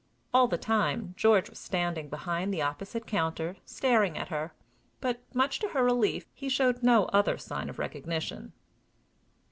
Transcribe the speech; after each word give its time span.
All 0.33 0.47
the 0.47 0.57
time, 0.57 1.13
George 1.15 1.47
was 1.47 1.59
standing 1.59 2.09
behind 2.09 2.51
the 2.51 2.63
opposite 2.63 3.05
counter, 3.05 3.57
staring 3.65 4.17
at 4.17 4.29
her; 4.29 4.51
but, 4.99 5.21
much 5.35 5.59
to 5.59 5.67
her 5.67 5.83
relief, 5.83 6.25
he 6.33 6.49
showed 6.49 6.81
no 6.81 7.05
other 7.13 7.37
sign 7.37 7.69
of 7.69 7.77
recognition. 7.77 8.51